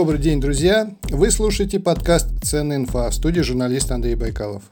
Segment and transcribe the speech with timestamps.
[0.00, 0.90] Добрый день, друзья!
[1.10, 4.62] Вы слушаете подкаст «Ценная инфа» в студии журналист Андрей Байкалов.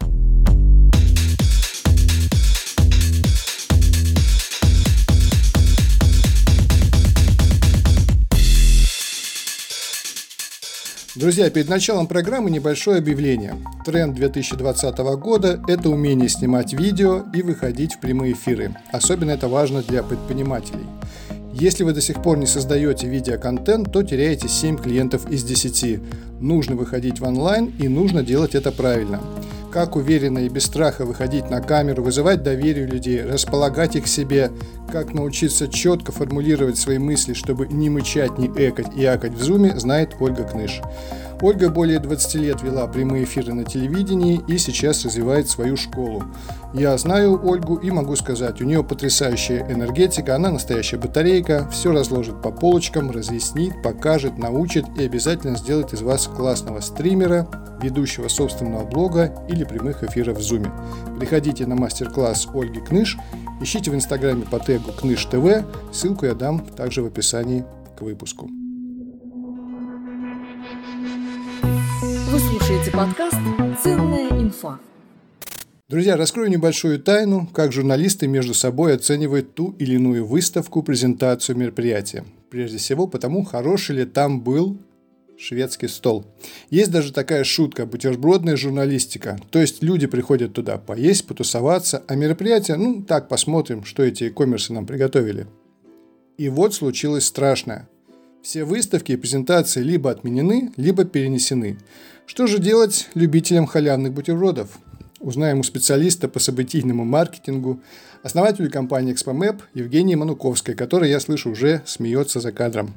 [11.15, 13.57] Друзья, перед началом программы небольшое объявление.
[13.85, 18.74] Тренд 2020 года– это умение снимать видео и выходить в прямые эфиры.
[18.93, 20.87] Особенно это важно для предпринимателей.
[21.61, 25.99] Если вы до сих пор не создаете видеоконтент, то теряете 7 клиентов из 10.
[26.41, 29.21] Нужно выходить в онлайн и нужно делать это правильно.
[29.73, 34.52] Как уверенно и без страха выходить на камеру, вызывать доверие людей, располагать их к себе,
[34.93, 39.77] как научиться четко формулировать свои мысли, чтобы не мычать, не экать и акать в зуме,
[39.77, 40.80] знает Ольга Кныш.
[41.41, 46.24] Ольга более 20 лет вела прямые эфиры на телевидении и сейчас развивает свою школу.
[46.74, 52.43] Я знаю Ольгу и могу сказать, у нее потрясающая энергетика, она настоящая батарейка, все разложит
[52.43, 57.48] по полочкам, разъяснит, покажет, научит и обязательно сделает из вас классного стримера,
[57.80, 60.68] ведущего собственного блога или прямых эфиров в Zoom.
[61.20, 63.16] Приходите на мастер-класс Ольги Кныш,
[63.60, 67.65] ищите в инстаграме по тегу Кныш ТВ, ссылку я дам также в описании
[67.97, 68.50] к выпуску.
[72.69, 73.37] Слушаете подкаст
[73.83, 74.78] «Ценная инфа».
[75.88, 82.27] Друзья, раскрою небольшую тайну, как журналисты между собой оценивают ту или иную выставку, презентацию мероприятия.
[82.50, 84.83] Прежде всего, потому хороший ли там был
[85.38, 86.27] шведский стол.
[86.69, 89.41] Есть даже такая шутка– бутербродная журналистика.
[89.49, 94.75] То есть люди приходят туда поесть, потусоваться, а мероприятие, ну так, посмотрим, что эти коммерсы
[94.75, 95.47] нам приготовили.
[96.37, 97.88] И вот случилось страшное.
[98.43, 101.78] Все выставки и презентации либо отменены, либо перенесены.
[102.28, 104.78] Что же делать любителям халявных бутербродов?
[105.19, 107.80] Узнаем у специалиста по событийному маркетингу,
[108.22, 112.92] основателю компании ExpoMap Евгении Мануковской, которая, я слышу, уже смеется за кадром.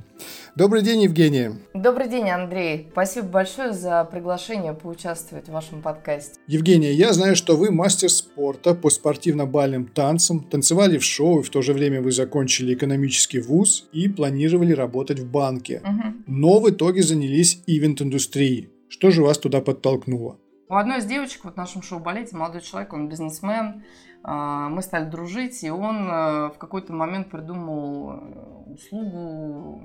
[0.57, 1.53] Добрый день, Евгения.
[1.73, 2.89] Добрый день, Андрей.
[2.91, 6.35] Спасибо большое за приглашение поучаствовать в вашем подкасте.
[6.47, 11.49] Евгения, я знаю, что вы мастер спорта по спортивно-бальным танцам, танцевали в шоу, и в
[11.49, 15.81] то же время вы закончили экономический вуз и планировали работать в банке.
[15.85, 16.13] Угу.
[16.27, 18.71] Но в итоге занялись ивент-индустрией.
[18.91, 20.37] Что же вас туда подтолкнуло?
[20.67, 23.83] У одной из девочек вот в нашем шоу-балете молодой человек, он бизнесмен,
[24.21, 29.81] а, мы стали дружить, и он э, в какой-то момент придумал э, услугу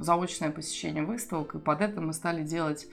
[0.00, 2.88] заочное посещение выставок, и под это мы стали делать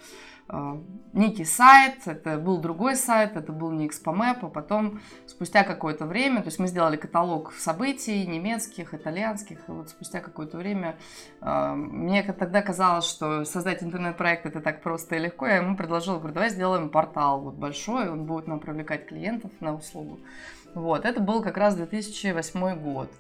[1.14, 6.42] некий сайт, это был другой сайт, это был не Expomap, а потом спустя какое-то время,
[6.42, 10.96] то есть мы сделали каталог событий немецких, итальянских, и вот спустя какое-то время
[11.42, 16.18] э, мне тогда казалось, что создать интернет-проект это так просто и легко, я ему предложила,
[16.18, 20.20] говорю, давай сделаем портал вот большой, он будет нам привлекать клиентов на услугу.
[20.74, 23.12] Вот, это был как раз 2008 год.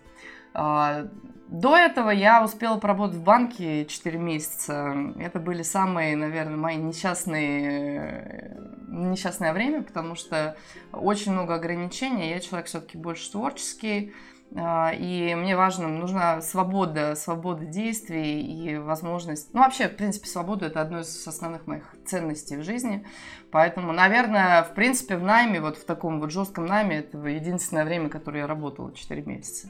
[0.57, 1.07] А,
[1.49, 5.13] до этого я успела поработать в банке 4 месяца.
[5.19, 8.57] Это были самые, наверное, мои несчастные,
[8.87, 10.57] несчастное время, потому что
[10.91, 12.29] очень много ограничений.
[12.29, 14.13] Я человек все-таки больше творческий.
[14.55, 19.53] А, и мне важно, нужна свобода, свобода действий и возможность...
[19.53, 23.05] Ну, вообще, в принципе, свобода– это одно из основных моих ценностей в жизни.
[23.51, 28.09] Поэтому, наверное, в принципе, в найме, вот в таком вот жестком найме, это единственное время,
[28.09, 29.69] которое я работала 4 месяца.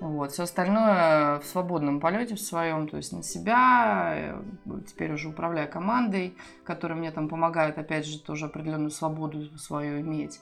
[0.00, 0.32] Вот.
[0.32, 4.34] Все остальное в свободном полете в своем, то есть на себя.
[4.88, 6.34] Теперь уже управляю командой,
[6.64, 10.40] которая мне там помогает, опять же, тоже определенную свободу свою иметь.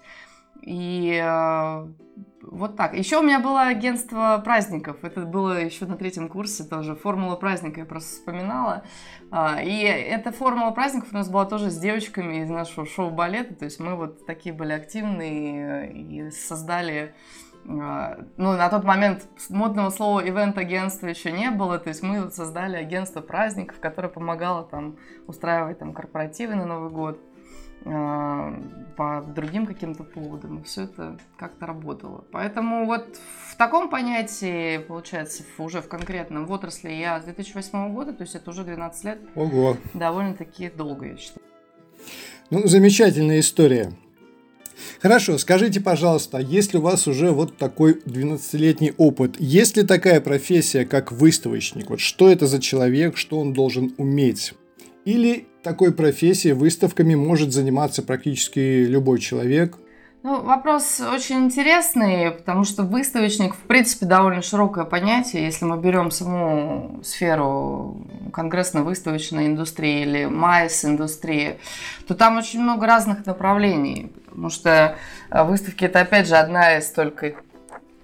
[0.62, 1.86] И э,
[2.42, 2.94] вот так.
[2.94, 4.98] Еще у меня было агентство праздников.
[5.02, 6.94] Это было еще на третьем курсе тоже.
[6.96, 8.84] Формула праздника я просто вспоминала.
[9.30, 13.54] А, и эта формула праздников у нас была тоже с девочками из нашего шоу-балета.
[13.54, 17.14] То есть мы вот такие были активные и создали
[17.64, 23.20] ну, на тот момент модного слова ивент-агентство еще не было, то есть мы создали агентство
[23.20, 24.96] праздников, которое помогало там
[25.26, 27.20] устраивать там корпоративы на Новый год,
[27.84, 28.54] а,
[28.96, 32.24] по другим каким-то поводам, и все это как-то работало.
[32.32, 33.18] Поэтому вот
[33.50, 38.34] в таком понятии, получается, уже в конкретном в отрасли я с 2008 года, то есть
[38.34, 39.20] это уже 12 лет.
[39.34, 39.76] Ого!
[39.94, 41.40] Довольно-таки долго, я считаю.
[42.50, 43.92] Ну, замечательная история.
[45.00, 50.84] Хорошо, скажите, пожалуйста, если у вас уже вот такой 12-летний опыт, есть ли такая профессия,
[50.84, 51.90] как выставочник?
[51.90, 54.54] Вот что это за человек, что он должен уметь?
[55.04, 59.78] Или такой профессией, выставками может заниматься практически любой человек?
[60.24, 65.44] Ну, вопрос очень интересный, потому что выставочник, в принципе, довольно широкое понятие.
[65.44, 71.60] Если мы берем саму сферу конгрессно-выставочной индустрии или майс-индустрии,
[72.08, 74.12] то там очень много разных направлений.
[74.26, 74.96] Потому что
[75.30, 77.34] э, выставки– это, опять же, одна из только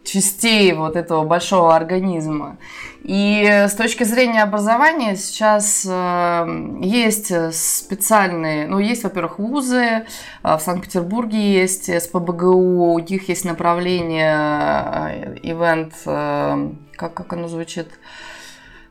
[0.05, 2.59] частей вот этого большого организма.
[3.03, 10.05] И с точки зрения образования сейчас э, есть специальные, ну, есть, во-первых, вузы, э,
[10.43, 15.93] в Санкт-Петербурге есть СПБГУ, у них есть направление, ивент,
[16.97, 17.89] как, как оно звучит,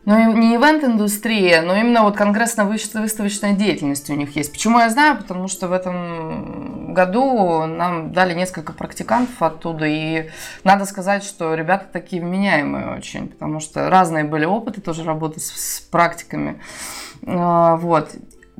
[0.05, 4.51] ну, не ивент-индустрия, но именно вот конкретно выставочная деятельность у них есть.
[4.51, 5.17] Почему я знаю?
[5.17, 10.29] Потому что в этом году нам дали несколько практикантов оттуда, и
[10.63, 15.51] надо сказать, что ребята такие вменяемые очень, потому что разные были опыты тоже работы с,
[15.51, 16.61] с практиками.
[17.25, 18.11] А, вот.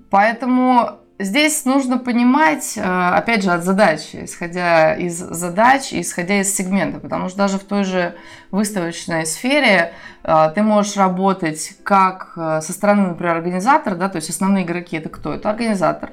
[0.09, 6.99] Поэтому Здесь нужно понимать, э, опять же, от задачи, исходя из задач, исходя из сегмента,
[6.99, 8.15] потому что даже в той же
[8.49, 9.93] выставочной сфере
[10.23, 14.97] э, ты можешь работать как э, со стороны, например, организатора, да, то есть основные игроки
[14.97, 15.33] это кто?
[15.33, 16.11] Это организатор.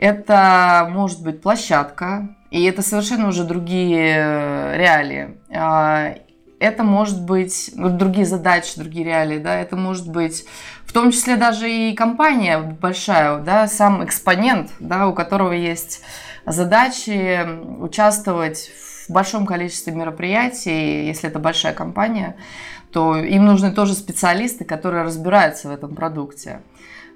[0.00, 5.36] Это может быть площадка, и это совершенно уже другие реалии.
[5.50, 10.46] Это может быть ну, другие задачи, другие реалии, да, это может быть
[10.86, 16.00] в том числе даже и компания большая, да, сам экспонент, да, у которого есть
[16.46, 17.46] задачи
[17.78, 18.70] участвовать
[19.06, 22.36] в большом количестве мероприятий, если это большая компания,
[22.90, 26.62] то им нужны тоже специалисты, которые разбираются в этом продукте.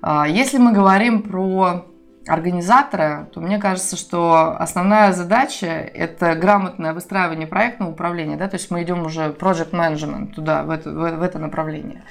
[0.03, 1.87] А, если мы говорим про
[2.27, 8.71] организатора, то мне кажется, что основная задача– это грамотное выстраивание проектного управления, да, то есть
[8.71, 12.03] мы идем уже project management туда, в это, в, это направление.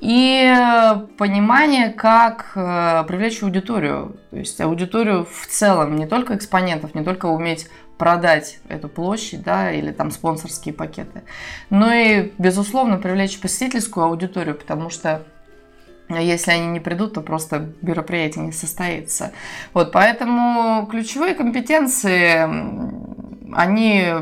[0.00, 0.54] И
[1.16, 7.26] понимание, как э, привлечь аудиторию, то есть аудиторию в целом, не только экспонентов, не только
[7.26, 11.22] уметь продать эту площадь, да, или там спонсорские пакеты,
[11.70, 15.22] но и, безусловно, привлечь посетительскую аудиторию, потому что
[16.08, 19.32] если они не придут, то просто мероприятие не состоится.
[19.72, 22.46] Вот, поэтому ключевые компетенции,
[23.54, 24.12] они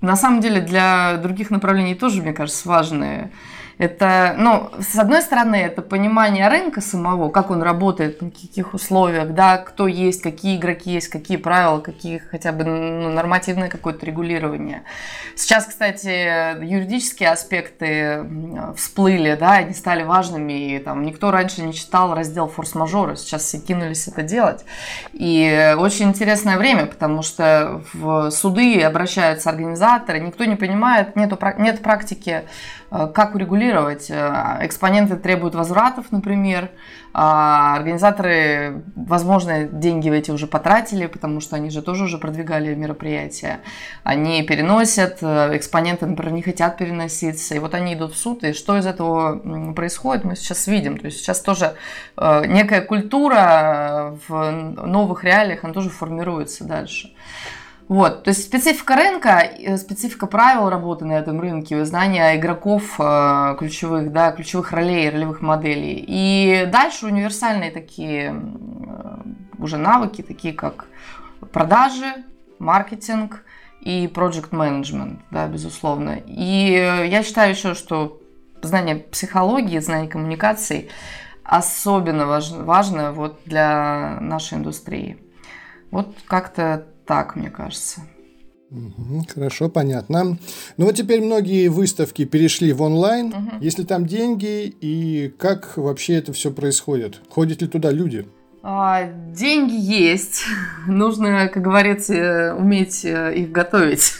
[0.00, 3.30] на самом деле для других направлений тоже, мне кажется, важные.
[3.78, 9.30] Это, ну, с одной стороны, это понимание рынка самого, как он работает, на каких условиях,
[9.34, 14.82] да, кто есть, какие игроки есть, какие правила, какие хотя бы ну, нормативное какое-то регулирование.
[15.36, 18.24] Сейчас, кстати, юридические аспекты
[18.76, 23.58] всплыли, да, они стали важными, и там никто раньше не читал раздел форс-мажора, сейчас все
[23.58, 24.64] кинулись это делать.
[25.12, 31.82] И очень интересное время, потому что в суды обращаются организаторы, никто не понимает, нету, нет
[31.82, 32.42] практики
[33.14, 34.10] как урегулировать?
[34.10, 36.70] Э, экспоненты требуют возвратов, например.
[37.14, 43.60] А организаторы, возможно, деньги эти уже потратили, потому что они же тоже уже продвигали мероприятия.
[44.02, 47.54] Они переносят, э, экспоненты, например, не хотят переноситься.
[47.54, 48.44] И вот они идут в суд.
[48.44, 50.98] И что из этого происходит, мы сейчас видим.
[50.98, 51.74] То есть сейчас тоже
[52.16, 57.10] некая культура в новых реалиях, она тоже формируется дальше.
[57.92, 64.10] Вот, то есть специфика рынка, специфика правил работы на этом рынке, знания игроков э, ключевых,
[64.12, 66.02] да, ключевых ролей, ролевых моделей.
[66.08, 69.16] И дальше универсальные такие э,
[69.58, 70.86] уже навыки, такие как
[71.52, 72.24] продажи,
[72.58, 73.44] маркетинг
[73.82, 76.18] и project management, да, безусловно.
[76.26, 76.72] И
[77.10, 78.22] я считаю еще, что
[78.62, 80.88] знание психологии, знание коммуникаций
[81.44, 85.18] особенно важно, важно вот для нашей индустрии.
[85.90, 88.00] Вот как-то так, мне кажется.
[89.34, 90.38] Хорошо, понятно.
[90.76, 93.26] Ну вот теперь многие выставки перешли в онлайн.
[93.26, 93.50] Угу.
[93.60, 97.20] Есть ли там деньги и как вообще это все происходит?
[97.28, 98.26] Ходят ли туда люди?
[98.62, 100.44] А, деньги есть.
[100.86, 104.14] Нужно, как говорится, уметь э, их готовить.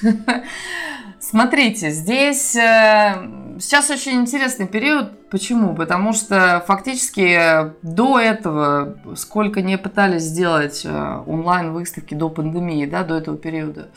[1.21, 5.29] Смотрите, здесь э, сейчас очень интересный период.
[5.31, 5.75] Почему?
[5.75, 13.17] Потому что фактически до этого, сколько не пытались сделать э, онлайн-выставки до пандемии, да, до
[13.17, 13.89] этого периода,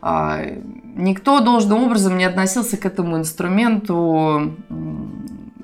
[0.00, 0.40] а,
[0.96, 4.56] никто должным образом не относился к этому инструменту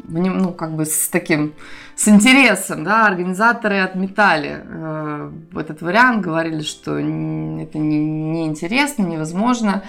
[0.09, 1.55] ну, как бы с таким,
[1.97, 9.83] с интересом, да, организаторы отметали э, этот вариант, говорили, что это неинтересно, не невозможно.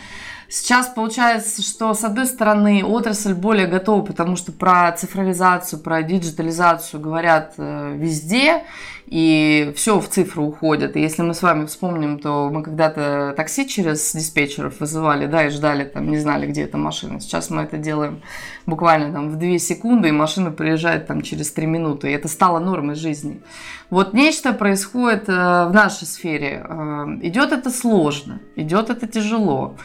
[0.51, 6.99] Сейчас получается, что с одной стороны отрасль более готова, потому что про цифровизацию, про диджитализацию
[6.99, 8.63] говорят э, везде,
[9.09, 10.95] и все в цифру уходит.
[10.95, 15.49] И если мы с вами вспомним, то мы когда-то такси через диспетчеров вызывали, да, и
[15.49, 17.19] ждали, там, не знали, где эта машина.
[17.19, 18.21] Сейчас мы это делаем
[18.67, 22.09] буквально там в 2 секунды, и машина приезжает там через 3 минуты.
[22.09, 23.41] И это стало нормой жизни.
[23.89, 26.63] Вот нечто происходит э, в нашей сфере.
[26.69, 29.75] Э, идет это сложно, идет это тяжело.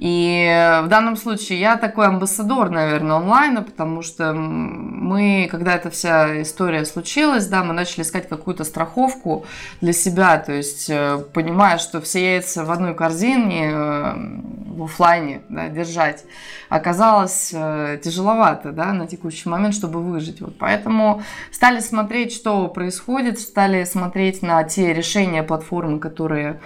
[0.00, 6.40] И в данном случае я такой амбассадор, наверное, онлайна, потому что мы, когда эта вся
[6.42, 9.44] история случилась, да, мы начали искать какую-то страховку
[9.80, 14.14] для себя, то есть э, понимая, что все яйца в одной корзине, э,
[14.78, 16.24] в офлайне да, держать,
[16.68, 20.40] оказалось э, тяжеловато да, на текущий момент, чтобы выжить.
[20.40, 26.60] Вот поэтому стали смотреть, что происходит, стали смотреть на те решения платформы, которые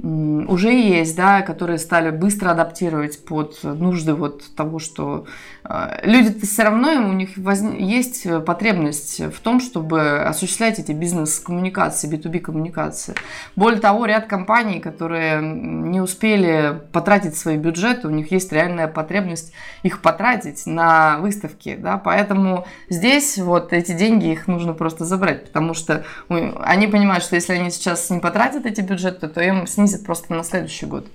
[0.00, 5.26] уже есть, да, которые стали быстро адаптировать под нужды вот того, что
[5.64, 7.60] э, люди-то все равно у них воз...
[7.60, 13.14] есть потребность в том, чтобы осуществлять эти бизнес-коммуникации, B2B коммуникации.
[13.56, 19.52] Более того, ряд компаний, которые не успели потратить свои бюджеты, у них есть реальная потребность
[19.82, 25.74] их потратить на выставки, да, поэтому здесь вот эти деньги их нужно просто забрать, потому
[25.74, 30.06] что они понимают, что если они сейчас не потратят эти бюджеты, то им снизят снизит
[30.06, 31.06] просто на следующий год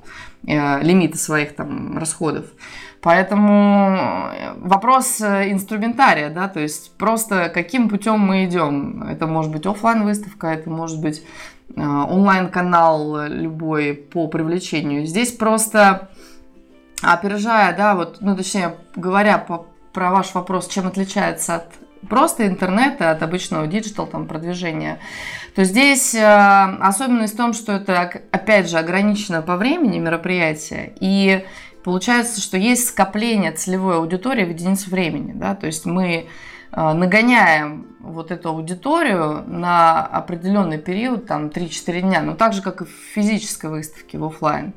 [0.48, 2.46] э, лимиты своих там расходов.
[3.02, 9.04] Поэтому э, вопрос э, инструментария, да, то есть просто каким путем мы идем.
[9.04, 11.24] Это может быть офлайн выставка, это может быть
[11.76, 15.08] онлайн-канал любой по привлечению.
[15.08, 16.10] Здесь просто
[17.02, 21.72] опережая, да, вот, ну, точнее, говоря по, про ваш вопрос, чем отличается от
[22.10, 25.00] просто интернета, от обычного диджитал там продвижения,
[25.56, 31.46] то здесь э, особенность в том, что это, опять же, ограничено по времени мероприятие, и
[31.84, 36.28] получается, что есть скопление целевой аудитории в единицу времени, да, то есть мы
[36.72, 42.82] э, нагоняем вот эту аудиторию на определенный период, там 3-4 дня, но так же, как
[42.82, 44.74] и в физической выставке, в офлайн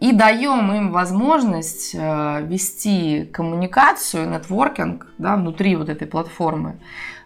[0.00, 6.78] и даем им возможность э, вести коммуникацию, нетворкинг да, внутри вот этой платформы.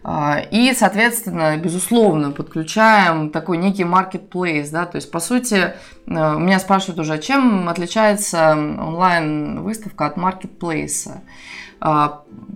[0.03, 5.73] Э, и, соответственно, безусловно, подключаем такой некий marketplace, да, то есть, по сути, э,
[6.05, 11.21] меня спрашивают уже, чем отличается онлайн-выставка от маркетплейса.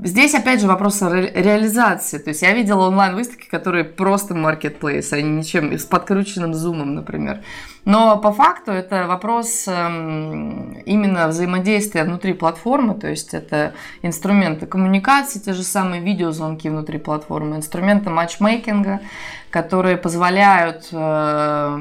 [0.04, 2.18] Здесь, опять же, вопрос ре- реализации.
[2.18, 7.42] То есть я видела онлайн-выставки, которые просто marketplace, они ничем, с подкрученным зумом, например.
[7.84, 15.40] Но по факту это вопрос эм, именно взаимодействия внутри платформы, то есть это инструменты коммуникации,
[15.40, 19.02] те же самые видеозвонки внутри платформы, инструменты матчмейкинга,
[19.50, 21.78] которые позволяют э,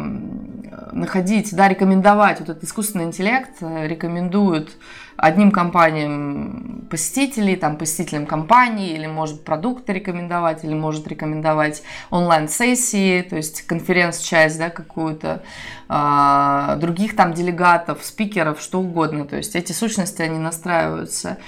[0.93, 4.77] находить, да, рекомендовать, вот этот искусственный интеллект э, рекомендует
[5.17, 13.37] одним компаниям посетителей, там, посетителям компании, или может продукты рекомендовать, или может рекомендовать онлайн-сессии, то
[13.37, 15.43] есть конференц-часть, да, какую-то,
[15.89, 21.39] а, других там делегатов, спикеров, что угодно, то есть эти сущности, они настраиваются.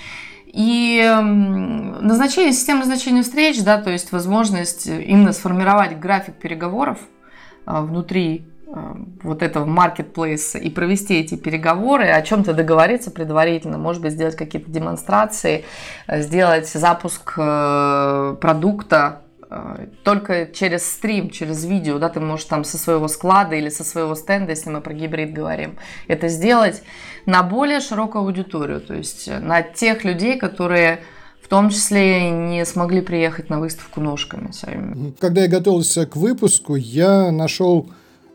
[0.52, 1.02] И
[2.00, 6.98] назначение, система назначения встреч, да, то есть возможность именно сформировать график переговоров
[7.66, 14.02] а, внутри Э, вот этого маркетплейса и провести эти переговоры, о чем-то договориться предварительно, может
[14.02, 15.64] быть, сделать какие-то демонстрации,
[16.06, 19.22] э, сделать запуск э, продукта
[20.04, 24.14] только через стрим, через видео, да, ты можешь там со своего склада или со своего
[24.14, 26.82] стенда, если мы про гибрид говорим, это сделать
[27.28, 31.00] на более широкую аудиторию, то есть на тех людей, которые
[31.42, 35.12] в том числе не смогли приехать на выставку ножками своими.
[35.20, 37.90] Когда я готовился к выпуску, я нашел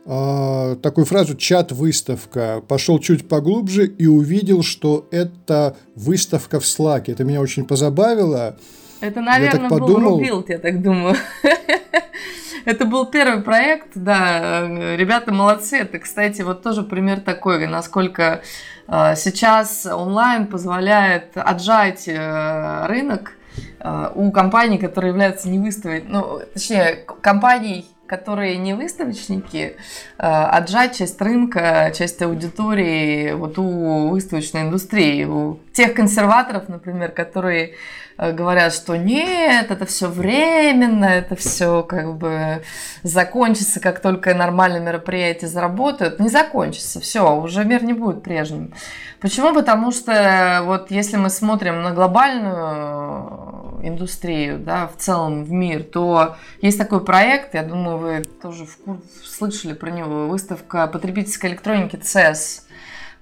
[0.05, 2.62] э, такую фразу «чат-выставка».
[2.67, 7.05] Пошел чуть поглубже и увидел, что это выставка в Slack.
[7.07, 8.57] Это меня очень позабавило.
[9.01, 10.19] Это, наверное, был подумал...
[10.19, 11.15] Рубилд, я так думаю.
[12.65, 14.65] Это был первый проект, да,
[14.96, 15.79] ребята молодцы.
[15.79, 18.41] Это, кстати, вот тоже пример такой, насколько
[18.88, 23.34] э, сейчас онлайн позволяет отжать э, рынок
[23.79, 29.75] э, у компаний, которые являются не выставить, ну, точнее, компаний, которые не выставочники,
[30.17, 37.74] отжать часть рынка, часть аудитории вот у выставочной индустрии, у тех консерваторов, например, которые
[38.17, 42.63] говорят, что нет, это все временно, это все как бы
[43.03, 46.20] закончится, как только нормальные мероприятия заработают.
[46.20, 48.74] Не закончится, все, уже мир не будет прежним.
[49.20, 49.53] Почему?
[49.53, 56.36] Потому что вот если мы смотрим на глобальную индустрию, да, в целом в мир, то
[56.62, 61.96] есть такой проект, я думаю, вы тоже в курс, слышали про него, выставка потребительской электроники
[61.96, 62.63] CES,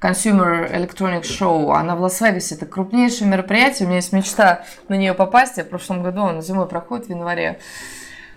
[0.02, 1.72] Consumer Electronic Show.
[1.74, 2.56] Она в Лас-Вегасе.
[2.56, 3.86] Это крупнейшее мероприятие.
[3.86, 5.58] У меня есть мечта на нее попасть.
[5.58, 7.60] Я в прошлом году, она зимой проходит в январе.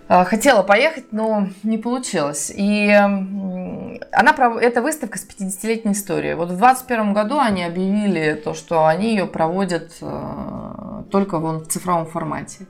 [0.07, 2.53] А, хотела поехать, но не получилось.
[2.55, 6.35] И она, эта выставка с 50-летней историей.
[6.35, 12.05] Вот в 2021 году они объявили то, что они ее проводят э, только в цифровом
[12.07, 12.67] формате.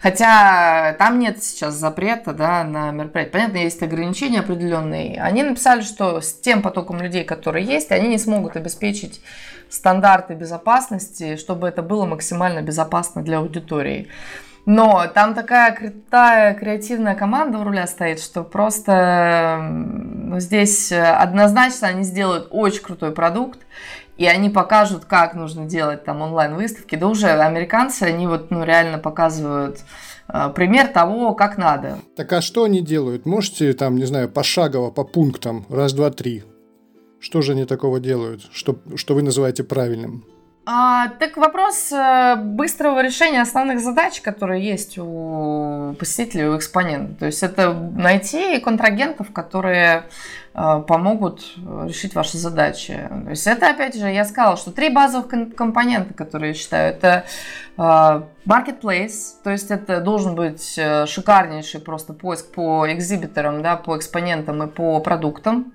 [0.00, 3.32] Хотя там нет сейчас запрета да, на мероприятие.
[3.32, 5.20] Понятно, есть ограничения определенные.
[5.20, 9.20] Они написали, что с тем потоком людей, которые есть, они не смогут обеспечить
[9.68, 14.08] стандарты безопасности, чтобы это было максимально безопасно для аудитории.
[14.68, 22.02] Но там такая крутая креативная команда у руля стоит, что просто ну, здесь однозначно они
[22.02, 23.60] сделают очень крутой продукт.
[24.18, 26.96] и они покажут, как нужно делать там онлайн-выставки.
[26.96, 29.78] Да уже американцы, они вот ну, реально показывают
[30.28, 32.00] э, пример того, как надо.
[32.14, 33.24] Так а что они делают?
[33.24, 36.44] Можете там, не знаю, пошагово, по пунктам, раз, два, три?
[37.20, 40.26] Что же они такого делают, что, что вы называете правильным?
[40.70, 47.20] А, так вопрос э, быстрого решения основных задач, которые есть у посетителей, у экспонента.
[47.20, 50.02] То есть это найти контрагентов, которые
[50.52, 51.54] э, помогут
[51.86, 53.00] решить ваши задачи.
[53.24, 57.24] То есть это, опять же, я сказала, что три базовых компонента, которые я считаю, это
[57.78, 57.80] э,
[58.44, 64.66] marketplace, то есть это должен быть шикарнейший просто поиск по экзибиторам, да, по экспонентам и
[64.66, 65.72] по продуктам,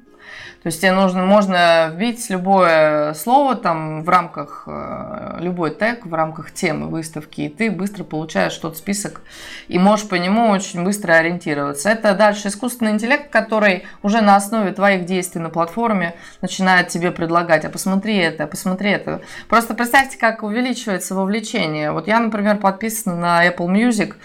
[0.63, 6.13] то есть тебе нужно, можно вбить любое слово там в рамках, э, любой тег в
[6.13, 9.22] рамках темы выставки, и ты быстро получаешь тот список
[9.67, 11.89] и можешь по нему очень быстро ориентироваться.
[11.89, 17.65] Это дальше искусственный интеллект, который уже на основе твоих действий на платформе начинает тебе предлагать,
[17.65, 19.20] а посмотри это, посмотри это.
[19.50, 21.91] Просто представьте, как увеличивается вовлечение.
[21.91, 24.15] Вот я, например, подписана на Apple Music,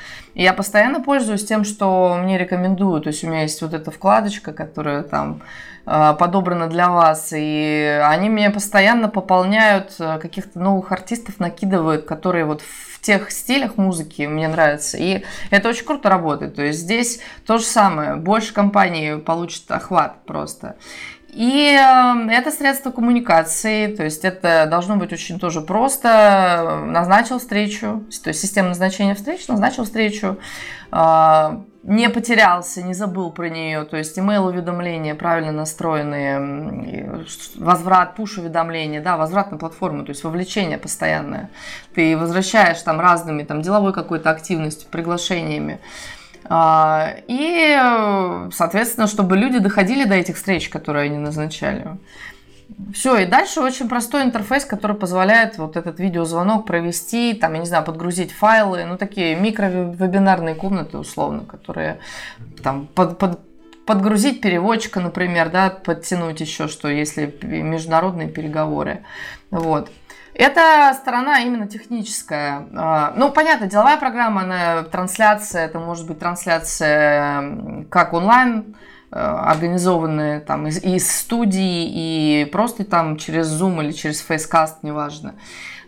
[0.42, 3.04] я постоянно пользуюсь тем, что мне рекомендуют.
[3.04, 5.42] То есть у меня есть вот эта вкладочка, которая там
[5.90, 7.32] Э, подобрано для вас.
[7.34, 13.78] И они мне постоянно пополняют э, каких-то новых артистов, накидывают, которые вот в тех стилях
[13.78, 14.98] музыки мне нравятся.
[14.98, 16.56] И это очень круто работает.
[16.56, 18.16] То есть здесь то же самое.
[18.16, 20.76] Больше компаний получит охват просто.
[21.38, 26.82] И э, это средство коммуникации, то есть это должно быть очень тоже просто.
[26.84, 30.36] Назначил встречу, то есть система назначения встреч, назначил встречу,
[30.90, 39.52] не потерялся, не забыл про нее, то есть email-уведомления правильно настроенные, возврат, пуш-уведомления, да, возврат
[39.52, 41.50] на платформу, то есть вовлечение постоянное.
[41.94, 45.78] Ты возвращаешь там разными, там, деловой какой-то активностью, приглашениями.
[46.50, 51.86] А, и, соответственно, чтобы люди доходили до этих встреч, которые они назначали.
[52.92, 57.66] Все, и дальше очень простой интерфейс, который позволяет вот этот видеозвонок провести, там, я не
[57.66, 61.98] знаю, подгрузить файлы, ну, такие микровебинарные комнаты, условно, которые
[62.62, 63.40] там под, под,
[63.86, 69.02] подгрузить переводчика, например, да, подтянуть еще, что если международные переговоры.
[69.50, 69.90] Вот.
[70.38, 72.66] Это сторона именно техническая.
[72.74, 78.74] А, ну, понятно, деловая программа, она трансляция, это может быть трансляция как онлайн,
[79.10, 85.34] Э, организованные там из, из студии и просто там через Zoom или через Facecast, неважно.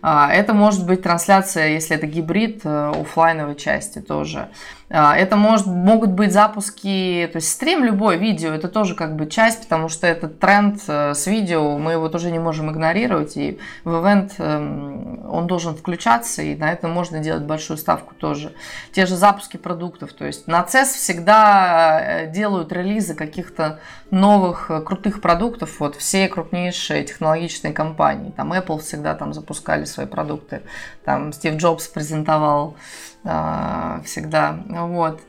[0.01, 4.49] А, это может быть трансляция, если это гибрид, э, офлайновой части тоже.
[4.93, 9.27] А, это может, могут быть запуски, то есть стрим, любой видео, это тоже как бы
[9.27, 13.61] часть, потому что этот тренд э, с видео, мы его тоже не можем игнорировать, и
[13.85, 18.53] в ивент эм, он должен включаться, и на этом можно делать большую ставку тоже.
[18.93, 23.79] Те же запуски продуктов, то есть на CES всегда э, делают релизы каких-то
[24.11, 30.07] новых э, крутых продуктов, вот все крупнейшие технологичные компании, там Apple всегда там запускали свои
[30.07, 30.63] продукты,
[31.05, 32.75] там Стив Джобс презентовал
[34.05, 34.65] всегда.
[34.69, 35.21] Вот.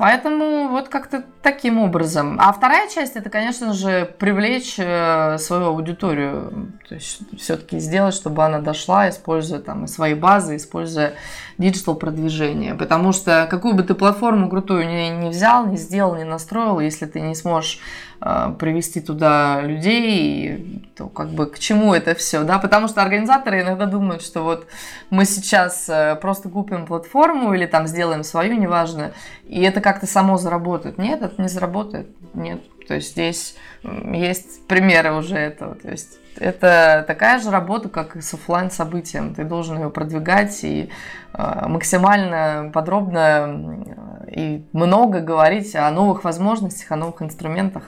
[0.00, 2.38] Поэтому вот как-то таким образом.
[2.40, 6.72] А вторая часть это, конечно же, привлечь э, свою аудиторию.
[6.88, 11.12] То есть все-таки сделать, чтобы она дошла, используя там свои базы, используя
[11.58, 12.74] диджитал продвижение.
[12.74, 17.04] Потому что какую бы ты платформу крутую не, не взял, не сделал, не настроил, если
[17.04, 17.80] ты не сможешь
[18.22, 22.58] э, привести туда людей, то как бы к чему это все, да?
[22.58, 24.66] Потому что организаторы иногда думают, что вот
[25.10, 29.12] мы сейчас э, просто купим платформу или там сделаем свою, неважно,
[29.44, 30.98] и это как-то само заработает.
[30.98, 32.08] Нет, это не заработает.
[32.32, 32.60] Нет.
[32.86, 35.74] То есть здесь есть примеры уже этого.
[35.74, 39.34] То есть это такая же работа, как и с офлайн событием.
[39.34, 40.90] Ты должен ее продвигать и
[41.32, 43.84] э, максимально подробно
[44.30, 47.82] и много говорить о новых возможностях, о новых инструментах,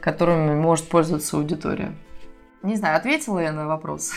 [0.00, 1.92] которыми может пользоваться аудитория.
[2.62, 4.12] Не знаю, ответила я на вопрос?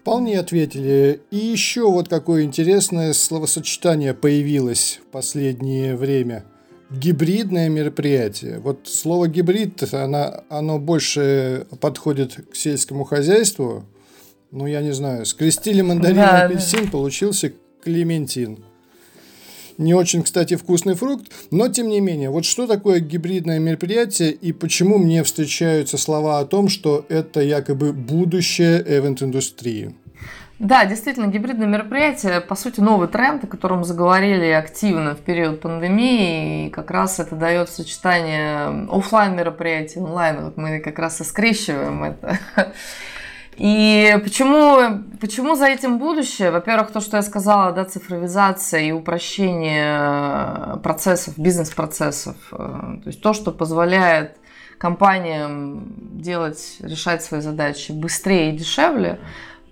[0.00, 1.20] Вполне ответили.
[1.30, 6.44] И еще вот какое интересное словосочетание появилось в последнее время.
[6.90, 8.58] Гибридное мероприятие.
[8.58, 13.84] Вот слово гибрид, оно, оно больше подходит к сельскому хозяйству.
[14.50, 16.90] Ну, я не знаю, скрестили мандарин да, апельсин, да.
[16.90, 17.52] получился
[17.84, 18.64] клементин.
[19.78, 22.28] Не очень, кстати, вкусный фрукт, но тем не менее.
[22.28, 27.92] Вот что такое гибридное мероприятие и почему мне встречаются слова о том, что это якобы
[27.92, 29.94] будущее эвент-индустрии?
[30.60, 36.66] Да, действительно, гибридное мероприятие, по сути, новый тренд, о котором заговорили активно в период пандемии,
[36.66, 42.04] и как раз это дает сочетание офлайн мероприятий, онлайн, вот мы как раз и скрещиваем
[42.04, 42.38] это.
[43.56, 46.50] И почему, почему за этим будущее?
[46.50, 52.36] Во-первых, то, что я сказала, да, цифровизация и упрощение процессов, бизнес-процессов.
[52.50, 54.36] То есть то, что позволяет
[54.78, 59.20] компаниям делать, решать свои задачи быстрее и дешевле,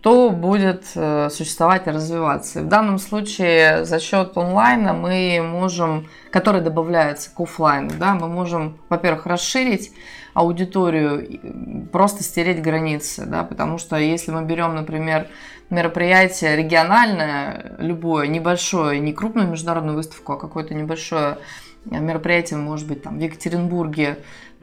[0.01, 2.61] то будет э, существовать и развиваться.
[2.61, 8.29] И в данном случае за счет онлайна мы можем, который добавляется к офлайну, да, мы
[8.29, 9.93] можем, во-первых, расширить
[10.35, 15.27] аудиторию, просто стереть границы, да, потому что если мы берем, например,
[15.69, 21.39] мероприятие региональное, любое, небольшое, не крупную международную выставку, а какое-то небольшое
[21.85, 24.19] мероприятие, может быть, там в Екатеринбурге,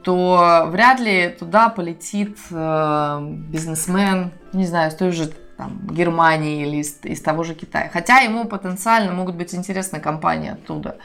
[0.06, 6.78] то вряд ли туда полетит э, бизнесмен, не знаю, с той же там, Германии или
[6.78, 7.90] из, из того же Китая.
[7.92, 11.00] Хотя ему потенциально могут быть интересны компании оттуда.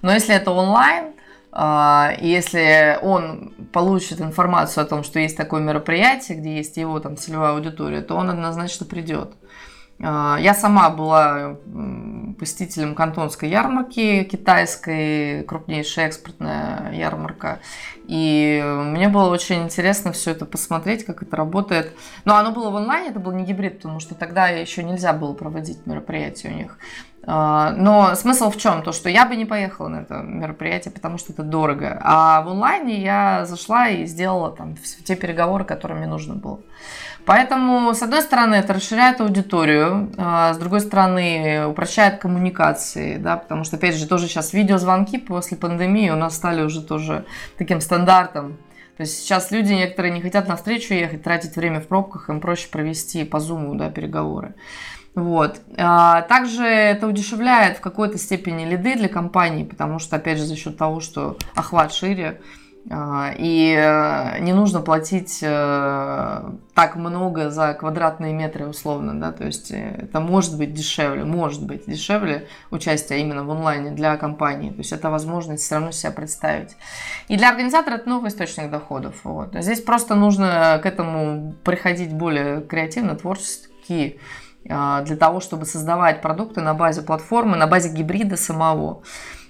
[0.00, 1.12] Но если это онлайн,
[1.52, 6.98] э, и если он получит информацию о том, что есть такое мероприятие, где есть его
[6.98, 9.34] там целевая аудитория, то он однозначно придет.
[10.02, 11.56] А, я сама была
[12.38, 17.60] посетителем кантонской ярмарки, китайской, крупнейшая экспортная ярмарка.
[18.06, 21.92] И мне было очень интересно все это посмотреть, как это работает.
[22.24, 25.32] Но оно было в онлайне, это был не гибрид, потому что тогда еще нельзя было
[25.32, 26.78] проводить мероприятия у них.
[27.28, 28.82] А, но смысл в чем?
[28.82, 31.98] То, что я бы не поехала на это мероприятие, потому что это дорого.
[32.02, 36.60] А в онлайне я зашла и сделала там те переговоры, которые мне нужно было.
[37.26, 43.64] Поэтому, с одной стороны, это расширяет аудиторию, а с другой стороны, упрощает коммуникации, да, потому
[43.64, 47.24] что, опять же, тоже сейчас видеозвонки после пандемии у нас стали уже тоже
[47.58, 48.58] таким стандартом.
[48.96, 52.40] То есть сейчас люди некоторые не хотят на встречу ехать, тратить время в пробках, им
[52.40, 54.54] проще провести по зуму да, переговоры.
[55.16, 55.60] Вот.
[55.76, 60.54] А также это удешевляет в какой-то степени лиды для компании, потому что, опять же, за
[60.54, 62.40] счет того, что охват шире,
[62.88, 69.72] и э, не нужно платить э, так много за квадратные метры условно, да, то есть
[69.72, 74.78] э, это может быть дешевле, может быть дешевле участие именно в онлайне для компании, то
[74.78, 76.76] есть это возможность все равно себя представить.
[77.26, 79.16] И для организатора это новый источник доходов.
[79.24, 79.52] Вот.
[79.54, 84.20] Здесь просто нужно к этому приходить более креативно, творчески,
[84.64, 89.02] для того, чтобы создавать продукты на базе платформы, на базе гибрида самого.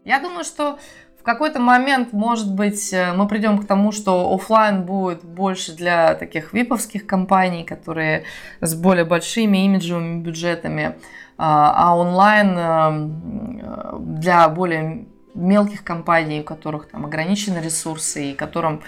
[0.04, 0.78] Я думаю, что
[1.26, 6.52] какой-то момент, может быть, э, мы придем к тому, что офлайн будет больше для таких
[6.54, 8.24] виповских компаний, которые
[8.60, 10.94] с более большими имиджевыми бюджетами,
[11.36, 18.80] а, а онлайн э, для более мелких компаний, у которых там ограничены ресурсы и которым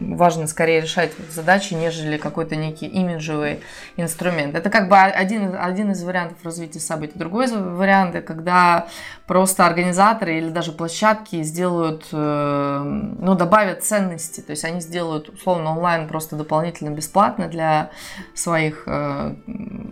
[0.00, 3.60] важно скорее решать задачи, нежели какой-то некий имиджевый
[3.96, 4.54] инструмент.
[4.54, 7.12] Это как бы один, один из вариантов развития событий.
[7.16, 8.88] Другой вариант, когда
[9.26, 15.70] просто организаторы или даже площадки сделают, э, ну, добавят ценности, то есть они сделают условно
[15.72, 17.90] онлайн просто дополнительно бесплатно для
[18.34, 19.34] своих э,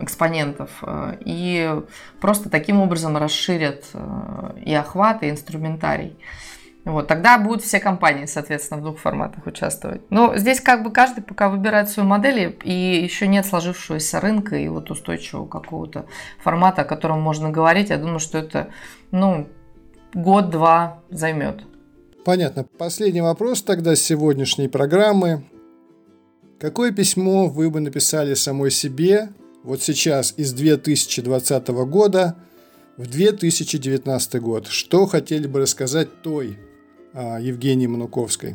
[0.00, 1.80] экспонентов э, и
[2.20, 3.84] просто таким образом расширят
[4.64, 6.16] и охват, и инструментарий.
[6.84, 10.02] Вот, тогда будут все компании, соответственно, в двух форматах участвовать.
[10.10, 14.66] Но здесь как бы каждый пока выбирает свою модель, и еще нет сложившегося рынка и
[14.66, 16.06] вот устойчивого какого-то
[16.42, 17.90] формата, о котором можно говорить.
[17.90, 18.70] Я думаю, что это,
[19.12, 19.48] ну,
[20.12, 21.62] год-два займет.
[22.24, 22.64] Понятно.
[22.78, 25.44] Последний вопрос тогда сегодняшней программы.
[26.58, 29.28] Какое письмо вы бы написали самой себе
[29.62, 32.36] вот сейчас из 2020 года
[32.96, 34.66] в 2019 год?
[34.66, 36.58] Что хотели бы рассказать той
[37.14, 38.54] Евгении Мануковской?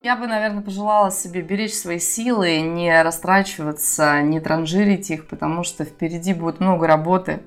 [0.00, 5.84] Я бы, наверное, пожелала себе беречь свои силы, не растрачиваться, не транжирить их, потому что
[5.84, 7.40] впереди будет много работы,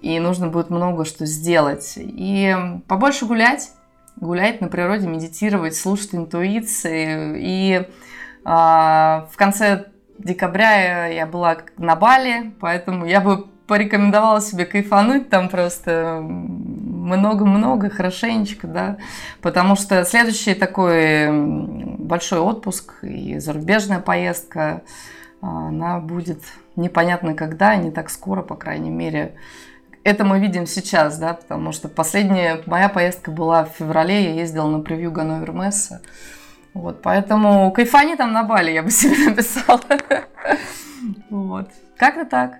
[0.00, 1.94] и нужно будет много что сделать.
[1.96, 2.56] И
[2.86, 3.72] побольше гулять,
[4.16, 7.36] гулять на природе, медитировать, слушать интуиции.
[7.40, 7.84] И э,
[8.44, 9.86] в конце
[10.18, 16.20] декабря я была на Бали, поэтому я бы порекомендовала себе кайфануть там просто
[17.02, 18.98] много-много, хорошенечко, да,
[19.40, 21.28] потому что следующий такой
[21.98, 24.82] большой отпуск и зарубежная поездка,
[25.40, 26.40] она будет
[26.76, 29.34] непонятно когда, не так скоро, по крайней мере.
[30.04, 34.68] Это мы видим сейчас, да, потому что последняя моя поездка была в феврале, я ездила
[34.68, 36.02] на превью Ганновер Месса.
[36.74, 39.80] Вот, поэтому кайфани там на Бали, я бы себе написала.
[41.30, 41.68] Вот.
[41.96, 42.58] Как-то так.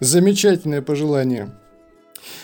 [0.00, 1.50] Замечательное пожелание.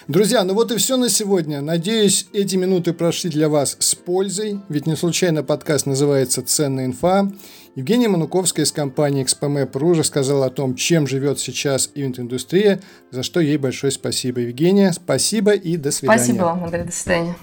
[0.08, 1.60] Друзья, ну вот и все на сегодня.
[1.60, 7.30] Надеюсь, эти минуты прошли для вас с пользой, ведь не случайно подкаст называется «Ценная инфа».
[7.74, 13.56] Евгения Мануковская из компании XPMAP.ru рассказала о том, чем живет сейчас ивент-индустрия, за что ей
[13.56, 14.40] большое спасибо.
[14.40, 16.18] Евгения, спасибо и до свидания.
[16.18, 17.36] Спасибо вам, Андрей, до свидания.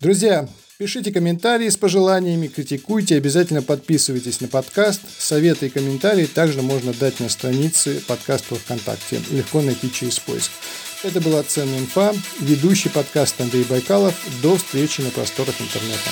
[0.00, 5.02] Друзья, Пишите комментарии с пожеланиями, критикуйте, обязательно подписывайтесь на подкаст.
[5.18, 9.20] Советы и комментарии также можно дать на странице подкаста ВКонтакте.
[9.30, 10.50] Легко найти через поиск.
[11.04, 14.14] Это была «Ценная инфа», ведущий подкаст Андрей Байкалов.
[14.42, 16.10] До встречи на просторах интернета.